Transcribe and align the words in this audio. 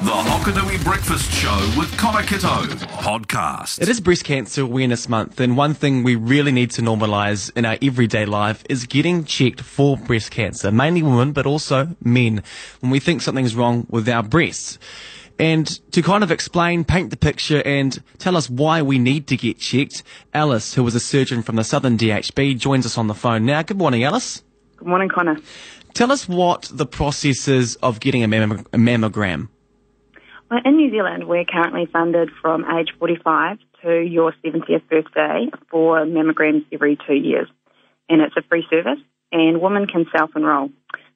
The 0.00 0.12
Hokonui 0.12 0.84
Breakfast 0.84 1.28
Show 1.32 1.74
with 1.76 1.90
Connor 1.98 2.22
Kitto 2.22 2.62
podcast. 3.00 3.82
It 3.82 3.88
is 3.88 4.00
Breast 4.00 4.22
Cancer 4.22 4.62
Awareness 4.62 5.08
Month, 5.08 5.40
and 5.40 5.56
one 5.56 5.74
thing 5.74 6.04
we 6.04 6.14
really 6.14 6.52
need 6.52 6.70
to 6.72 6.82
normalise 6.82 7.50
in 7.56 7.64
our 7.64 7.76
everyday 7.82 8.24
life 8.24 8.62
is 8.70 8.86
getting 8.86 9.24
checked 9.24 9.60
for 9.60 9.96
breast 9.96 10.30
cancer, 10.30 10.70
mainly 10.70 11.02
women, 11.02 11.32
but 11.32 11.46
also 11.46 11.96
men, 12.00 12.44
when 12.78 12.92
we 12.92 13.00
think 13.00 13.22
something's 13.22 13.56
wrong 13.56 13.88
with 13.90 14.08
our 14.08 14.22
breasts. 14.22 14.78
And 15.36 15.66
to 15.90 16.00
kind 16.00 16.22
of 16.22 16.30
explain, 16.30 16.84
paint 16.84 17.10
the 17.10 17.16
picture, 17.16 17.60
and 17.66 18.00
tell 18.18 18.36
us 18.36 18.48
why 18.48 18.82
we 18.82 19.00
need 19.00 19.26
to 19.26 19.36
get 19.36 19.58
checked, 19.58 20.04
Alice, 20.32 20.74
who 20.74 20.84
was 20.84 20.94
a 20.94 21.00
surgeon 21.00 21.42
from 21.42 21.56
the 21.56 21.64
Southern 21.64 21.98
DHB, 21.98 22.56
joins 22.56 22.86
us 22.86 22.98
on 22.98 23.08
the 23.08 23.14
phone 23.14 23.44
now. 23.46 23.62
Good 23.62 23.78
morning, 23.78 24.04
Alice. 24.04 24.44
Good 24.76 24.86
morning, 24.86 25.08
Connor. 25.08 25.38
Tell 25.92 26.12
us 26.12 26.28
what 26.28 26.70
the 26.72 26.86
process 26.86 27.48
is 27.48 27.74
of 27.82 27.98
getting 27.98 28.22
a, 28.22 28.28
mamm- 28.28 28.60
a 28.72 28.78
mammogram. 28.78 29.48
Well, 30.50 30.60
in 30.64 30.76
New 30.78 30.90
Zealand, 30.90 31.28
we're 31.28 31.44
currently 31.44 31.86
funded 31.92 32.30
from 32.40 32.64
age 32.64 32.88
45 32.98 33.58
to 33.82 34.00
your 34.00 34.32
70th 34.42 34.88
birthday 34.88 35.50
for 35.70 36.06
mammograms 36.06 36.64
every 36.72 36.96
two 37.06 37.14
years. 37.14 37.48
And 38.08 38.22
it's 38.22 38.34
a 38.34 38.42
free 38.48 38.64
service, 38.70 38.98
and 39.30 39.60
women 39.60 39.86
can 39.86 40.06
self 40.16 40.30
enrol. 40.34 40.70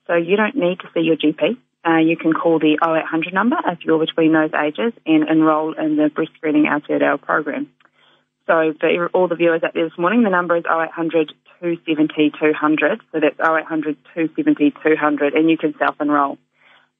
So 0.06 0.14
you 0.16 0.36
don't 0.36 0.54
need 0.54 0.80
to 0.80 0.88
see 0.92 1.00
your 1.00 1.16
GP. 1.16 1.56
Uh, 1.84 1.98
you 1.98 2.18
can 2.18 2.34
call 2.34 2.58
the 2.58 2.78
0800 2.84 3.32
number 3.32 3.56
if 3.66 3.78
you're 3.84 3.98
between 3.98 4.32
those 4.34 4.50
ages 4.52 4.92
and 5.06 5.26
enrol 5.26 5.72
in 5.72 5.96
the 5.96 6.10
breast 6.10 6.32
screening 6.36 6.66
Aotearoa 6.66 7.20
program. 7.22 7.72
So 8.46 8.74
for 8.78 9.08
all 9.14 9.28
the 9.28 9.34
viewers 9.34 9.62
out 9.62 9.72
there 9.72 9.88
this 9.88 9.98
morning, 9.98 10.24
the 10.24 10.30
number 10.30 10.56
is 10.58 10.64
0800 10.66 11.32
270 11.60 12.32
200. 12.38 13.00
So 13.12 13.20
that's 13.20 13.40
0800 13.40 13.96
270 14.14 14.74
200, 14.84 15.32
and 15.32 15.48
you 15.48 15.56
can 15.56 15.74
self 15.78 15.96
enrol. 16.02 16.36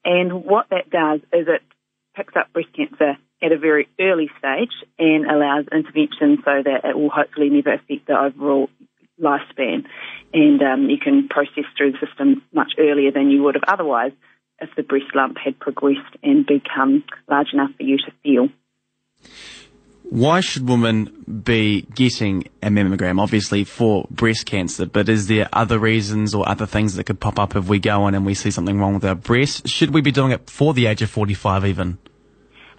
And 0.04 0.44
what 0.44 0.70
that 0.70 0.88
does 0.88 1.20
is 1.32 1.46
it 1.46 1.62
picks 2.14 2.36
up 2.36 2.52
breast 2.52 2.68
cancer 2.76 3.16
at 3.42 3.52
a 3.52 3.58
very 3.58 3.88
early 4.00 4.30
stage 4.38 4.72
and 4.98 5.26
allows 5.26 5.66
intervention 5.72 6.38
so 6.44 6.62
that 6.64 6.84
it 6.84 6.96
will 6.96 7.10
hopefully 7.10 7.50
never 7.50 7.74
affect 7.74 8.06
the 8.06 8.14
overall 8.14 8.68
lifespan. 9.20 9.84
And 10.32 10.62
um, 10.62 10.90
you 10.90 10.98
can 10.98 11.28
process 11.28 11.64
through 11.76 11.92
the 11.92 12.06
system 12.06 12.42
much 12.52 12.72
earlier 12.78 13.10
than 13.10 13.30
you 13.30 13.42
would 13.42 13.54
have 13.54 13.64
otherwise 13.66 14.12
if 14.60 14.70
the 14.76 14.82
breast 14.82 15.14
lump 15.14 15.36
had 15.42 15.58
progressed 15.58 16.16
and 16.22 16.46
become 16.46 17.04
large 17.28 17.48
enough 17.52 17.70
for 17.76 17.82
you 17.82 17.98
to 17.98 18.12
feel. 18.22 18.48
Why 20.12 20.40
should 20.40 20.68
women 20.68 21.24
be 21.42 21.86
getting 21.94 22.44
a 22.62 22.68
mammogram? 22.68 23.18
Obviously 23.18 23.64
for 23.64 24.06
breast 24.10 24.44
cancer, 24.44 24.84
but 24.84 25.08
is 25.08 25.26
there 25.26 25.48
other 25.54 25.78
reasons 25.78 26.34
or 26.34 26.46
other 26.46 26.66
things 26.66 26.96
that 26.96 27.04
could 27.04 27.18
pop 27.18 27.38
up 27.38 27.56
if 27.56 27.66
we 27.66 27.78
go 27.78 28.06
in 28.08 28.14
and 28.14 28.26
we 28.26 28.34
see 28.34 28.50
something 28.50 28.78
wrong 28.78 28.92
with 28.92 29.06
our 29.06 29.14
breast? 29.14 29.66
Should 29.66 29.94
we 29.94 30.02
be 30.02 30.12
doing 30.12 30.32
it 30.32 30.44
before 30.44 30.74
the 30.74 30.84
age 30.84 31.00
of 31.00 31.08
45 31.08 31.64
even? 31.64 31.96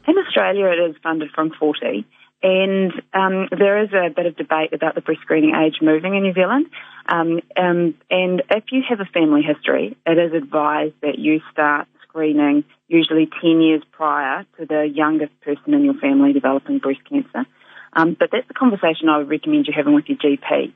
In 0.08 0.14
Australia, 0.16 0.68
it 0.68 0.92
is 0.92 0.96
funded 1.02 1.32
from 1.34 1.50
40. 1.60 2.06
And 2.44 2.92
um, 3.16 3.48
there 3.50 3.84
is 3.84 3.90
a 3.94 4.12
bit 4.16 4.28
of 4.28 4.36
debate 4.38 4.72
about 4.72 4.94
the 4.94 5.02
breast 5.02 5.22
screening 5.22 5.56
age 5.56 5.78
moving 5.82 6.14
in 6.14 6.22
New 6.22 6.34
Zealand. 6.34 6.68
Um, 7.08 7.40
um, 7.58 7.96
and 8.12 8.44
if 8.52 8.66
you 8.72 8.84
have 8.88 9.00
a 9.00 9.06
family 9.06 9.42
history, 9.42 9.98
it 10.06 10.20
is 10.20 10.34
advised 10.40 10.94
that 11.02 11.18
you 11.18 11.42
start 11.52 11.88
screening 12.14 12.64
usually 12.88 13.28
10 13.42 13.62
years 13.62 13.82
prior 13.92 14.46
to 14.60 14.66
the 14.66 14.84
youngest 14.94 15.34
person 15.42 15.74
in 15.74 15.84
your 15.84 15.96
family 15.96 16.32
developing 16.32 16.78
breast 16.78 17.02
cancer. 17.10 17.46
Um, 17.94 18.16
but 18.18 18.30
that's 18.32 18.48
the 18.48 18.54
conversation 18.54 19.10
I 19.10 19.18
would 19.18 19.30
recommend 19.30 19.68
you 19.68 19.74
having 19.76 19.96
with 19.96 20.06
your 20.08 20.18
GP. 20.18 20.74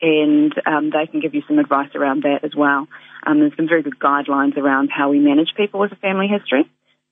And 0.00 0.54
um, 0.64 0.90
they 0.90 1.06
can 1.10 1.20
give 1.20 1.34
you 1.34 1.42
some 1.46 1.58
advice 1.58 1.90
around 1.94 2.22
that 2.22 2.44
as 2.44 2.54
well. 2.56 2.86
Um, 3.26 3.40
there's 3.40 3.56
some 3.56 3.68
very 3.68 3.82
good 3.82 3.98
guidelines 3.98 4.56
around 4.56 4.90
how 4.90 5.10
we 5.10 5.18
manage 5.18 5.54
people 5.56 5.80
with 5.80 5.92
a 5.92 5.96
family 5.96 6.28
history. 6.28 6.70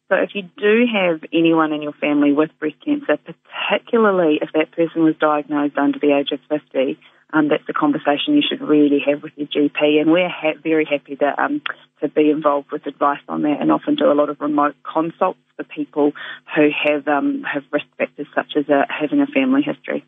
So 0.09 0.15
if 0.17 0.31
you 0.35 0.43
do 0.43 0.87
have 0.93 1.25
anyone 1.33 1.73
in 1.73 1.83
your 1.83 1.93
family 1.93 2.33
with 2.33 2.51
breast 2.61 2.77
cancer, 2.85 3.19
particularly 3.19 4.39
if 4.41 4.51
that 4.55 4.71
person 4.71 5.03
was 5.03 5.17
diagnosed 5.19 5.77
under 5.77 5.99
the 5.99 6.17
age 6.17 6.31
of 6.31 6.39
50, 6.49 6.97
um, 7.33 7.49
that's 7.49 7.69
a 7.69 7.73
conversation 7.73 8.35
you 8.35 8.43
should 8.49 8.61
really 8.61 9.01
have 9.07 9.23
with 9.23 9.33
your 9.37 9.49
GP. 9.49 10.01
And 10.01 10.11
we're 10.11 10.29
ha- 10.29 10.59
very 10.63 10.85
happy 10.85 11.17
to, 11.17 11.43
um, 11.43 11.61
to 12.01 12.09
be 12.09 12.31
involved 12.31 12.71
with 12.71 12.87
advice 12.87 13.21
on 13.29 13.43
that 13.43 13.61
and 13.61 13.73
often 13.73 13.97
do 13.97 14.11
a 14.11 14.15
lot 14.15 14.31
of 14.31 14.41
remote 14.41 14.77
consults 14.83 15.39
for 15.57 15.65
people 15.65 16.13
who 16.55 16.69
have, 16.85 17.09
um, 17.09 17.43
have 17.43 17.65
risk 17.73 17.87
factors 17.99 18.27
such 18.35 18.53
as 18.57 18.69
uh, 18.69 18.85
having 18.89 19.21
a 19.21 19.27
family 19.27 19.63
history. 19.63 20.05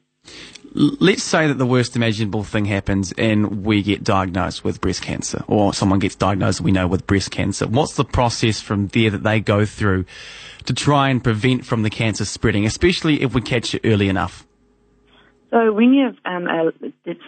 Let's 0.75 1.23
say 1.23 1.47
that 1.47 1.55
the 1.55 1.67
worst 1.67 1.97
imaginable 1.97 2.45
thing 2.45 2.67
happens 2.67 3.13
and 3.17 3.65
we 3.65 3.83
get 3.83 4.05
diagnosed 4.05 4.65
with 4.65 4.81
breast 4.81 5.03
cancer, 5.03 5.43
or 5.47 5.73
someone 5.73 5.99
gets 5.99 6.15
diagnosed, 6.15 6.61
we 6.61 6.73
know, 6.73 6.87
with 6.87 7.07
breast 7.07 7.31
cancer. 7.31 7.67
What's 7.67 7.95
the 7.95 8.05
process 8.05 8.61
from 8.61 8.89
there 8.89 9.11
that 9.11 9.23
they 9.23 9.41
go 9.41 9.65
through 9.65 10.05
to 10.67 10.75
try 10.75 11.09
and 11.09 11.25
prevent 11.25 11.65
from 11.65 11.83
the 11.83 11.91
cancer 11.91 12.25
spreading, 12.25 12.67
especially 12.67 13.23
if 13.23 13.35
we 13.35 13.41
catch 13.41 13.75
it 13.75 13.81
early 13.85 14.09
enough? 14.09 14.48
So 15.51 15.73
when 15.73 15.95
you've 15.95 16.17
um, 16.25 16.47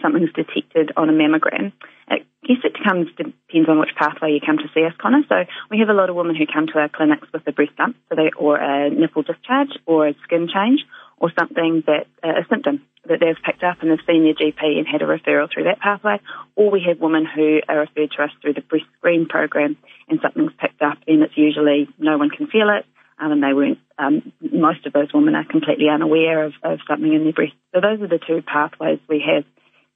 something's 0.01 0.31
detected 0.33 0.91
on 0.95 1.09
a 1.09 1.13
mammogram, 1.13 1.73
I 2.07 2.17
guess 2.45 2.57
it 2.63 2.75
comes 2.83 3.07
depends 3.17 3.69
on 3.69 3.79
which 3.79 3.95
pathway 3.97 4.33
you 4.33 4.39
come 4.45 4.57
to 4.57 4.69
see 4.73 4.85
us, 4.85 4.93
Connor. 5.01 5.23
So 5.27 5.45
we 5.69 5.79
have 5.79 5.89
a 5.89 5.93
lot 5.93 6.09
of 6.09 6.15
women 6.15 6.35
who 6.35 6.45
come 6.45 6.67
to 6.67 6.79
our 6.79 6.89
clinics 6.89 7.27
with 7.33 7.47
a 7.47 7.51
breast 7.51 7.71
lump, 7.79 7.95
so 8.09 8.15
they 8.15 8.29
or 8.37 8.57
a 8.57 8.89
nipple 8.89 9.23
discharge 9.23 9.71
or 9.85 10.07
a 10.07 10.15
skin 10.23 10.47
change 10.53 10.81
or 11.17 11.31
something 11.37 11.83
that 11.87 12.07
uh, 12.23 12.41
a 12.41 12.45
symptom 12.49 12.81
that 13.07 13.19
they've 13.19 13.41
picked 13.43 13.63
up 13.63 13.77
and 13.81 13.89
they've 13.89 14.05
seen 14.05 14.23
their 14.23 14.33
GP 14.33 14.77
and 14.77 14.87
had 14.87 15.01
a 15.01 15.05
referral 15.05 15.49
through 15.51 15.63
that 15.63 15.79
pathway. 15.79 16.19
Or 16.55 16.69
we 16.69 16.83
have 16.87 16.99
women 16.99 17.25
who 17.25 17.61
are 17.67 17.79
referred 17.79 18.11
to 18.17 18.23
us 18.23 18.31
through 18.41 18.53
the 18.53 18.61
breast 18.61 18.85
screen 18.97 19.27
program 19.27 19.77
and 20.07 20.19
something's 20.21 20.51
picked 20.59 20.81
up 20.81 20.97
and 21.07 21.23
it's 21.23 21.37
usually 21.37 21.89
no 21.97 22.17
one 22.17 22.29
can 22.29 22.47
feel 22.47 22.69
it 22.69 22.85
um, 23.21 23.31
and 23.31 23.43
they 23.43 23.53
weren't. 23.53 23.79
Um, 23.97 24.33
most 24.41 24.85
of 24.87 24.93
those 24.93 25.13
women 25.13 25.35
are 25.35 25.45
completely 25.45 25.87
unaware 25.89 26.43
of, 26.43 26.53
of 26.63 26.79
something 26.89 27.13
in 27.13 27.23
their 27.23 27.33
breast. 27.33 27.53
So 27.73 27.79
those 27.79 28.01
are 28.01 28.07
the 28.07 28.19
two 28.19 28.41
pathways 28.41 28.99
we 29.07 29.23
have. 29.25 29.45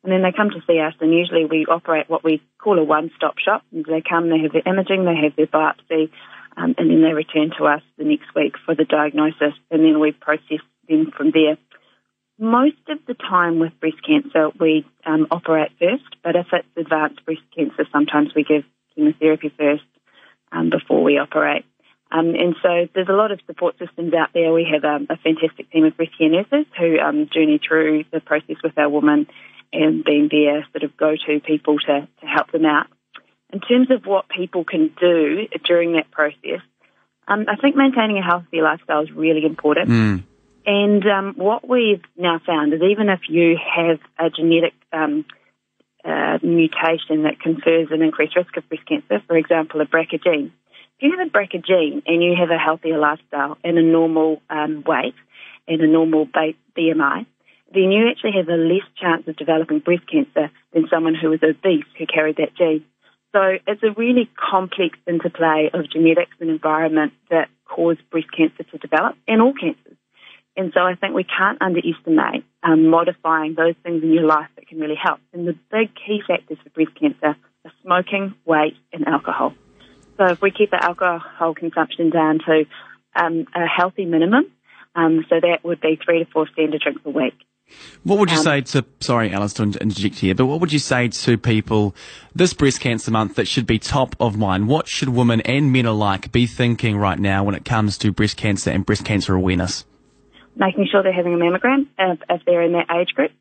And 0.04 0.14
then 0.14 0.22
they 0.22 0.32
come 0.32 0.52
to 0.52 0.62
see 0.68 0.80
us, 0.80 0.94
and 1.02 1.12
usually 1.12 1.46
we 1.46 1.66
operate 1.66 2.08
what 2.08 2.24
we 2.24 2.40
call 2.60 2.78
a 2.78 2.84
one-stop 2.84 3.40
shop. 3.40 3.64
They 3.72 4.04
come, 4.08 4.30
they 4.30 4.38
have 4.38 4.54
their 4.54 4.62
imaging, 4.72 5.04
they 5.04 5.18
have 5.24 5.36
their 5.36 5.48
biopsy, 5.48 6.12
um, 6.56 6.76
and 6.78 6.92
then 6.92 7.02
they 7.02 7.14
return 7.14 7.50
to 7.58 7.66
us 7.66 7.82
the 7.98 8.04
next 8.04 8.30
week 8.36 8.54
for 8.64 8.76
the 8.76 8.86
diagnosis, 8.86 9.58
and 9.72 9.84
then 9.84 10.00
we 10.00 10.12
process 10.12 10.62
them 10.88 11.12
from 11.18 11.32
there. 11.32 11.58
Most 12.38 12.78
of 12.88 13.00
the 13.08 13.16
time 13.16 13.58
with 13.58 13.80
breast 13.80 13.98
cancer, 14.06 14.50
we 14.60 14.86
um, 15.08 15.26
operate 15.32 15.72
first, 15.80 16.04
but 16.24 16.36
if 16.36 16.48
it's 16.54 16.68
advanced 16.78 17.26
breast 17.26 17.42
cancer, 17.56 17.88
sometimes 17.92 18.36
we 18.36 18.44
give 18.44 18.64
chemotherapy 18.94 19.52
first 19.58 19.84
um, 20.52 20.70
before 20.70 21.02
we 21.02 21.18
operate. 21.18 21.66
Um, 22.12 22.36
and 22.36 22.56
so 22.62 22.88
there's 22.94 23.10
a 23.10 23.14
lot 23.14 23.32
of 23.32 23.40
support 23.48 23.78
systems 23.80 24.14
out 24.14 24.30
there. 24.34 24.54
We 24.54 24.68
have 24.72 24.84
um, 24.86 25.08
a 25.10 25.18
fantastic 25.18 25.72
team 25.72 25.86
of 25.86 25.98
breast 25.98 26.12
care 26.18 26.30
nurses 26.30 26.66
who 26.78 27.00
um, 27.00 27.30
journey 27.34 27.60
through 27.66 28.06
the 28.12 28.20
process 28.20 28.58
with 28.64 28.78
our 28.78 28.90
women 28.90 29.28
and 29.74 30.04
being 30.04 30.30
their 30.32 30.66
sort 30.72 30.84
of 30.84 30.96
go-to 30.96 31.40
people 31.40 31.80
to, 31.80 32.08
to 32.22 32.26
help 32.26 32.52
them 32.52 32.66
out. 32.66 32.88
In 33.52 33.60
terms 33.60 33.90
of 33.92 34.06
what 34.06 34.30
people 34.30 34.64
can 34.64 34.92
do 35.00 35.48
during 35.66 35.94
that 35.94 36.12
process, 36.12 36.62
um, 37.28 37.46
I 37.48 37.56
think 37.56 37.76
maintaining 37.76 38.18
a 38.18 38.24
healthy 38.24 38.62
lifestyle 38.62 39.02
is 39.02 39.12
really 39.12 39.46
important. 39.46 39.90
Mm. 39.90 40.24
And 40.66 41.08
um, 41.08 41.34
what 41.38 41.68
we've 41.68 42.04
now 42.18 42.40
found 42.46 42.74
is 42.74 42.82
even 42.82 43.10
if 43.10 43.22
you 43.30 43.58
have 43.58 44.00
a 44.18 44.30
genetic 44.30 44.74
um, 44.92 45.26
uh, 46.04 46.40
mutation 46.42 47.24
that 47.24 47.40
confers 47.40 47.90
an 47.92 48.02
increased 48.02 48.36
risk 48.36 48.56
of 48.58 48.68
breast 48.70 48.86
cancer, 48.88 49.22
for 49.28 49.38
example, 49.38 49.82
a 49.82 49.86
BRCA 49.86 50.24
gene, 50.24 50.54
if 51.00 51.04
you 51.04 51.18
have 51.18 51.28
a 51.28 51.30
BRCA 51.30 51.66
gene 51.66 52.02
and 52.06 52.24
you 52.24 52.36
have 52.40 52.52
a 52.52 52.58
healthier 52.58 52.98
lifestyle 52.98 53.58
and 53.64 53.78
a 53.78 53.82
normal 53.82 54.42
um, 54.50 54.84
weight 54.86 55.16
and 55.68 55.82
a 55.82 55.88
normal 55.88 56.26
BMI, 56.26 57.26
then 57.74 57.92
you 57.92 58.10
actually 58.10 58.32
have 58.38 58.48
a 58.48 58.56
less 58.56 58.88
chance 59.00 59.28
of 59.28 59.36
developing 59.36 59.80
breast 59.80 60.04
cancer 60.10 60.52
than 60.74 60.88
someone 60.90 61.16
who 61.16 61.34
is 61.34 61.42
obese 61.44 61.84
who 61.98 62.06
carried 62.06 62.38
that 62.38 62.56
gene. 62.56 62.86
So 63.34 63.58
it's 63.68 63.84
a 63.84 63.92
really 63.98 64.30
complex 64.38 64.98
interplay 65.06 65.70
of 65.74 65.92
genetics 65.92 66.32
and 66.40 66.50
environment 66.50 67.12
that 67.30 67.50
cause 67.66 67.98
breast 68.10 68.28
cancer 68.36 68.64
to 68.64 68.78
develop 68.78 69.18
and 69.28 69.42
all 69.42 69.54
cancers. 69.54 69.98
And 70.56 70.72
so 70.74 70.80
I 70.80 70.96
think 70.96 71.14
we 71.14 71.26
can't 71.26 71.62
underestimate 71.62 72.46
um, 72.64 72.88
modifying 72.88 73.56
those 73.56 73.76
things 73.84 74.02
in 74.04 74.14
your 74.14 74.24
life 74.24 74.48
that 74.56 74.70
can 74.70 74.80
really 74.80 74.96
help. 74.96 75.20
And 75.34 75.46
the 75.46 75.58
big 75.70 75.90
key 75.96 76.22
factors 76.26 76.58
for 76.64 76.70
breast 76.70 76.98
cancer 76.98 77.36
are 77.66 77.72
smoking, 77.82 78.36
weight, 78.46 78.78
and 78.94 79.06
alcohol. 79.06 79.54
So 80.18 80.26
if 80.28 80.42
we 80.42 80.52
keep 80.52 80.72
our 80.74 80.84
alcohol 80.84 81.54
consumption 81.54 82.10
down 82.10 82.40
to 82.40 82.66
um, 83.16 83.46
a 83.54 83.66
healthy 83.66 84.06
minimum, 84.06 84.46
um, 84.96 85.26
so 85.30 85.36
that 85.42 85.64
would 85.64 85.82
be 85.82 86.00
three 86.04 86.20
to 86.20 86.32
four 86.32 86.48
standard 86.54 86.82
drinks 86.82 87.02
a 87.06 87.10
week. 87.10 87.34
What 88.04 88.20
would 88.20 88.30
you 88.30 88.38
um, 88.38 88.44
say 88.44 88.62
to, 88.62 88.86
sorry, 89.00 89.32
Alice, 89.34 89.54
to 89.54 89.64
interject 89.64 90.20
here, 90.20 90.36
but 90.36 90.46
what 90.46 90.62
would 90.62 90.72
you 90.72 90.80
say 90.80 91.08
to 91.08 91.38
people 91.38 91.96
this 92.36 92.54
breast 92.54 92.80
cancer 92.80 93.10
month 93.12 93.36
that 93.36 93.48
should 93.48 93.66
be 93.66 93.80
top 93.80 94.16
of 94.20 94.38
mind? 94.38 94.68
What 94.68 94.88
should 94.88 95.10
women 95.10 95.42
and 95.42 95.74
men 95.74 95.86
alike 95.86 96.32
be 96.32 96.46
thinking 96.46 96.98
right 96.98 97.18
now 97.18 97.44
when 97.44 97.56
it 97.56 97.66
comes 97.66 97.98
to 98.00 98.12
breast 98.12 98.38
cancer 98.38 98.70
and 98.70 98.86
breast 98.86 99.04
cancer 99.04 99.34
awareness? 99.34 99.84
Making 100.56 100.88
sure 100.90 101.02
they're 101.02 101.12
having 101.12 101.34
a 101.34 101.38
mammogram 101.38 101.88
if, 101.98 102.20
if 102.30 102.42
they're 102.46 102.62
in 102.62 102.74
that 102.74 102.88
age 102.96 103.16
group, 103.16 103.32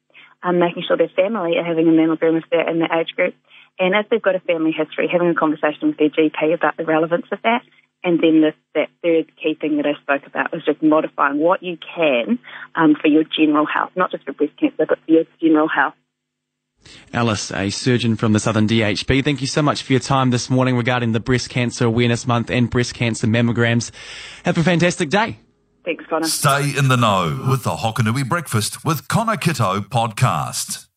um, 0.42 0.58
making 0.58 0.84
sure 0.88 0.96
their 0.96 1.10
family 1.14 1.58
are 1.58 1.64
having 1.64 1.86
a 1.86 1.92
mammogram 1.92 2.38
if 2.38 2.44
they're 2.50 2.68
in 2.68 2.78
that 2.80 2.90
age 2.92 3.14
group, 3.14 3.34
and 3.78 3.94
if 3.94 4.08
they've 4.08 4.22
got 4.22 4.34
a 4.34 4.40
family 4.40 4.72
history, 4.72 5.08
having 5.10 5.28
a 5.28 5.34
conversation 5.34 5.88
with 5.88 5.96
their 5.98 6.10
GP 6.10 6.54
about 6.54 6.76
the 6.76 6.84
relevance 6.84 7.26
of 7.32 7.40
that 7.42 7.62
And 8.04 8.20
then 8.20 8.42
the, 8.42 8.52
that 8.74 8.90
third 9.02 9.32
key 9.42 9.56
thing 9.58 9.78
that 9.78 9.86
I 9.86 10.00
spoke 10.02 10.26
about 10.26 10.52
was 10.52 10.62
just 10.64 10.82
modifying 10.82 11.38
what 11.38 11.62
you 11.62 11.78
can 11.78 12.38
um, 12.74 12.94
for 13.00 13.08
your 13.08 13.24
general 13.24 13.66
health, 13.66 13.92
not 13.96 14.10
just 14.10 14.24
for 14.24 14.32
breast 14.32 14.52
cancer, 14.60 14.84
but 14.86 14.98
for 15.06 15.10
your 15.10 15.24
general 15.40 15.68
health. 15.68 15.94
Alice, 17.14 17.50
a 17.50 17.70
surgeon 17.70 18.14
from 18.16 18.34
the 18.34 18.40
Southern 18.40 18.68
DHB, 18.68 19.24
thank 19.24 19.40
you 19.40 19.46
so 19.46 19.62
much 19.62 19.82
for 19.82 19.94
your 19.94 20.00
time 20.00 20.28
this 20.28 20.50
morning 20.50 20.76
regarding 20.76 21.12
the 21.12 21.20
Breast 21.20 21.48
Cancer 21.48 21.86
Awareness 21.86 22.26
Month 22.26 22.50
and 22.50 22.68
breast 22.68 22.92
cancer 22.92 23.26
mammograms. 23.26 23.90
Have 24.44 24.58
a 24.58 24.62
fantastic 24.62 25.08
day. 25.08 25.38
Thanks, 25.86 26.04
Connor. 26.06 26.26
Stay 26.26 26.76
in 26.76 26.88
the 26.88 26.96
know 26.96 27.46
with 27.48 27.64
the 27.64 27.70
Hokonui 27.70 28.28
Breakfast 28.28 28.84
with 28.84 29.08
Connor 29.08 29.38
Kitto 29.38 29.80
podcast. 29.80 30.88